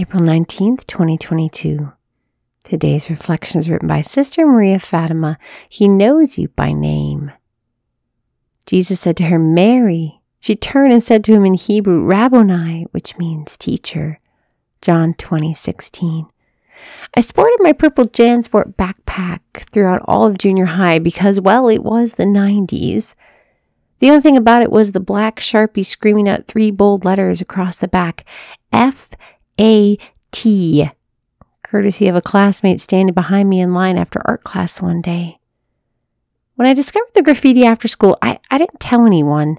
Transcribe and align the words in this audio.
April 0.00 0.22
19th, 0.22 0.86
2022. 0.86 1.92
Today's 2.64 3.10
reflection 3.10 3.58
is 3.58 3.68
written 3.68 3.86
by 3.86 4.00
Sister 4.00 4.46
Maria 4.46 4.78
Fatima. 4.78 5.36
He 5.68 5.88
knows 5.88 6.38
you 6.38 6.48
by 6.48 6.72
name. 6.72 7.32
Jesus 8.64 8.98
said 8.98 9.14
to 9.18 9.24
her, 9.24 9.38
Mary. 9.38 10.22
She 10.40 10.56
turned 10.56 10.94
and 10.94 11.02
said 11.02 11.22
to 11.24 11.34
him 11.34 11.44
in 11.44 11.52
Hebrew, 11.52 12.02
Rabboni, 12.02 12.86
which 12.92 13.18
means 13.18 13.58
teacher. 13.58 14.20
John 14.80 15.12
20, 15.12 15.52
16. 15.52 16.26
I 17.14 17.20
sported 17.20 17.58
my 17.60 17.74
purple 17.74 18.06
Jansport 18.06 18.76
backpack 18.76 19.40
throughout 19.70 20.00
all 20.06 20.26
of 20.26 20.38
junior 20.38 20.64
high 20.64 20.98
because, 20.98 21.42
well, 21.42 21.68
it 21.68 21.82
was 21.82 22.14
the 22.14 22.24
90s. 22.24 23.14
The 23.98 24.08
only 24.08 24.22
thing 24.22 24.38
about 24.38 24.62
it 24.62 24.72
was 24.72 24.92
the 24.92 25.00
black 25.00 25.40
sharpie 25.40 25.84
screaming 25.84 26.26
out 26.26 26.48
three 26.48 26.70
bold 26.70 27.04
letters 27.04 27.42
across 27.42 27.76
the 27.76 27.86
back 27.86 28.24
F 28.72 29.10
A 29.62 29.98
T, 30.32 30.88
courtesy 31.62 32.08
of 32.08 32.16
a 32.16 32.22
classmate 32.22 32.80
standing 32.80 33.12
behind 33.12 33.50
me 33.50 33.60
in 33.60 33.74
line 33.74 33.98
after 33.98 34.22
art 34.24 34.42
class 34.42 34.80
one 34.80 35.02
day. 35.02 35.38
When 36.54 36.66
I 36.66 36.72
discovered 36.72 37.12
the 37.12 37.22
graffiti 37.22 37.66
after 37.66 37.86
school, 37.86 38.16
I, 38.22 38.38
I 38.50 38.56
didn't 38.56 38.80
tell 38.80 39.04
anyone. 39.04 39.58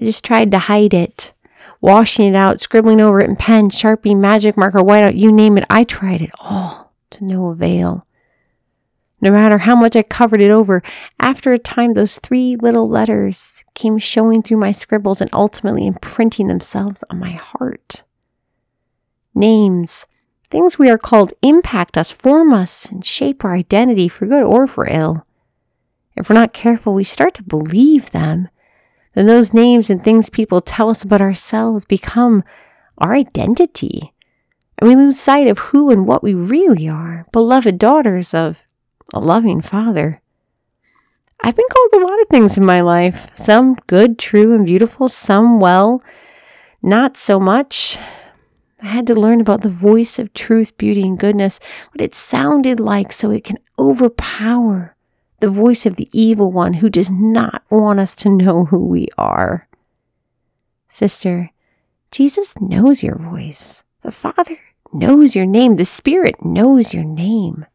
I 0.00 0.04
just 0.04 0.24
tried 0.24 0.52
to 0.52 0.60
hide 0.60 0.94
it, 0.94 1.32
washing 1.80 2.28
it 2.28 2.36
out, 2.36 2.60
scribbling 2.60 3.00
over 3.00 3.20
it 3.20 3.28
in 3.28 3.34
pen, 3.34 3.70
sharpie, 3.70 4.16
magic 4.16 4.56
marker, 4.56 4.78
whiteout, 4.78 5.16
you 5.16 5.32
name 5.32 5.58
it. 5.58 5.64
I 5.68 5.82
tried 5.82 6.22
it 6.22 6.30
all 6.38 6.92
to 7.10 7.24
no 7.24 7.48
avail. 7.48 8.06
No 9.20 9.32
matter 9.32 9.58
how 9.58 9.74
much 9.74 9.96
I 9.96 10.04
covered 10.04 10.40
it 10.40 10.52
over, 10.52 10.80
after 11.20 11.52
a 11.52 11.58
time, 11.58 11.94
those 11.94 12.20
three 12.20 12.54
little 12.54 12.88
letters 12.88 13.64
came 13.74 13.98
showing 13.98 14.44
through 14.44 14.58
my 14.58 14.70
scribbles 14.70 15.20
and 15.20 15.30
ultimately 15.32 15.88
imprinting 15.88 16.46
themselves 16.46 17.02
on 17.10 17.18
my 17.18 17.32
heart. 17.32 18.04
Names, 19.38 20.04
things 20.50 20.80
we 20.80 20.90
are 20.90 20.98
called, 20.98 21.32
impact 21.42 21.96
us, 21.96 22.10
form 22.10 22.52
us, 22.52 22.86
and 22.86 23.04
shape 23.04 23.44
our 23.44 23.54
identity 23.54 24.08
for 24.08 24.26
good 24.26 24.42
or 24.42 24.66
for 24.66 24.88
ill. 24.88 25.24
If 26.16 26.28
we're 26.28 26.34
not 26.34 26.52
careful, 26.52 26.92
we 26.92 27.04
start 27.04 27.34
to 27.34 27.44
believe 27.44 28.10
them. 28.10 28.48
Then 29.14 29.26
those 29.26 29.54
names 29.54 29.90
and 29.90 30.02
things 30.02 30.28
people 30.28 30.60
tell 30.60 30.90
us 30.90 31.04
about 31.04 31.20
ourselves 31.20 31.84
become 31.84 32.42
our 32.98 33.14
identity. 33.14 34.12
And 34.76 34.88
we 34.88 34.96
lose 34.96 35.20
sight 35.20 35.46
of 35.46 35.58
who 35.58 35.88
and 35.88 36.04
what 36.04 36.24
we 36.24 36.34
really 36.34 36.88
are 36.88 37.24
beloved 37.30 37.78
daughters 37.78 38.34
of 38.34 38.64
a 39.14 39.20
loving 39.20 39.60
father. 39.60 40.20
I've 41.44 41.54
been 41.54 41.68
called 41.70 42.02
a 42.02 42.06
lot 42.06 42.20
of 42.20 42.28
things 42.28 42.58
in 42.58 42.66
my 42.66 42.80
life 42.80 43.28
some 43.36 43.76
good, 43.86 44.18
true, 44.18 44.52
and 44.52 44.66
beautiful, 44.66 45.08
some 45.08 45.60
well, 45.60 46.02
not 46.82 47.16
so 47.16 47.38
much. 47.38 47.98
I 48.82 48.86
had 48.86 49.06
to 49.08 49.14
learn 49.14 49.40
about 49.40 49.62
the 49.62 49.68
voice 49.68 50.18
of 50.18 50.32
truth, 50.34 50.76
beauty, 50.76 51.02
and 51.02 51.18
goodness, 51.18 51.58
what 51.92 52.00
it 52.00 52.14
sounded 52.14 52.78
like 52.78 53.12
so 53.12 53.30
it 53.30 53.44
can 53.44 53.58
overpower 53.78 54.96
the 55.40 55.48
voice 55.48 55.86
of 55.86 55.96
the 55.96 56.08
evil 56.12 56.52
one 56.52 56.74
who 56.74 56.88
does 56.88 57.10
not 57.10 57.62
want 57.70 58.00
us 58.00 58.14
to 58.16 58.28
know 58.28 58.66
who 58.66 58.86
we 58.86 59.08
are. 59.16 59.68
Sister, 60.88 61.50
Jesus 62.10 62.60
knows 62.60 63.02
your 63.02 63.16
voice. 63.16 63.84
The 64.02 64.10
Father 64.10 64.58
knows 64.92 65.36
your 65.36 65.46
name. 65.46 65.76
The 65.76 65.84
Spirit 65.84 66.44
knows 66.44 66.94
your 66.94 67.04
name. 67.04 67.66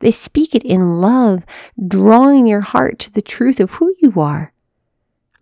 They 0.00 0.10
speak 0.10 0.54
it 0.54 0.64
in 0.64 1.00
love, 1.00 1.44
drawing 1.88 2.46
your 2.46 2.60
heart 2.60 2.98
to 3.00 3.12
the 3.12 3.22
truth 3.22 3.58
of 3.58 3.72
who 3.72 3.94
you 4.00 4.12
are 4.20 4.52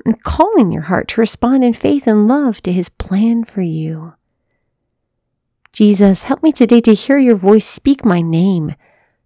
and 0.04 0.22
calling 0.22 0.72
your 0.72 0.82
heart 0.82 1.08
to 1.08 1.20
respond 1.20 1.64
in 1.64 1.72
faith 1.72 2.06
and 2.06 2.28
love 2.28 2.60
to 2.62 2.72
his 2.72 2.88
plan 2.88 3.44
for 3.44 3.62
you. 3.62 4.14
Jesus, 5.72 6.24
help 6.24 6.42
me 6.42 6.52
today 6.52 6.80
to 6.80 6.92
hear 6.92 7.18
your 7.18 7.34
voice 7.34 7.66
speak 7.66 8.04
my 8.04 8.20
name, 8.20 8.74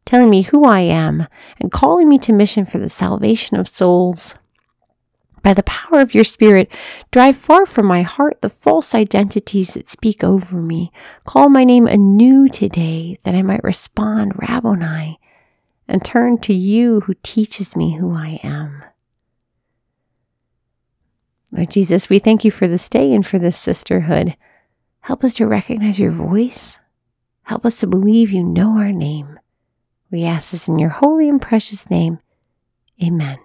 telling 0.04 0.30
me 0.30 0.42
who 0.42 0.64
I 0.64 0.80
am 0.80 1.26
and 1.58 1.72
calling 1.72 2.08
me 2.08 2.18
to 2.18 2.32
mission 2.32 2.64
for 2.64 2.78
the 2.78 2.88
salvation 2.88 3.56
of 3.56 3.66
souls. 3.66 4.36
By 5.42 5.54
the 5.54 5.64
power 5.64 6.00
of 6.00 6.14
your 6.14 6.24
Spirit, 6.24 6.70
drive 7.10 7.36
far 7.36 7.66
from 7.66 7.86
my 7.86 8.02
heart 8.02 8.42
the 8.42 8.48
false 8.48 8.94
identities 8.94 9.74
that 9.74 9.88
speak 9.88 10.22
over 10.22 10.56
me. 10.60 10.92
Call 11.24 11.48
my 11.48 11.64
name 11.64 11.86
anew 11.86 12.48
today 12.48 13.18
that 13.24 13.34
I 13.34 13.42
might 13.42 13.64
respond, 13.64 14.32
Rabboni, 14.36 15.18
and 15.88 16.04
turn 16.04 16.38
to 16.38 16.54
you 16.54 17.00
who 17.00 17.14
teaches 17.22 17.74
me 17.74 17.96
who 17.96 18.14
I 18.14 18.40
am. 18.44 18.84
Lord 21.52 21.70
Jesus, 21.70 22.08
we 22.08 22.18
thank 22.18 22.44
you 22.44 22.50
for 22.50 22.68
this 22.68 22.88
day 22.88 23.12
and 23.12 23.24
for 23.24 23.38
this 23.38 23.56
sisterhood. 23.56 24.36
Help 25.06 25.22
us 25.22 25.34
to 25.34 25.46
recognize 25.46 26.00
your 26.00 26.10
voice. 26.10 26.80
Help 27.44 27.64
us 27.64 27.78
to 27.78 27.86
believe 27.86 28.32
you 28.32 28.42
know 28.42 28.76
our 28.76 28.90
name. 28.90 29.38
We 30.10 30.24
ask 30.24 30.50
this 30.50 30.66
in 30.66 30.80
your 30.80 30.90
holy 30.90 31.28
and 31.28 31.40
precious 31.40 31.88
name. 31.88 32.18
Amen. 33.00 33.38